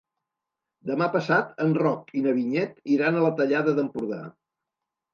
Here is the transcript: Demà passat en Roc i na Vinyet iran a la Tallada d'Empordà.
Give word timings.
Demà 0.91 1.07
passat 1.17 1.53
en 1.67 1.77
Roc 1.81 2.11
i 2.21 2.25
na 2.25 2.35
Vinyet 2.41 2.83
iran 2.97 3.21
a 3.21 3.25
la 3.29 3.33
Tallada 3.41 3.79
d'Empordà. 3.81 4.23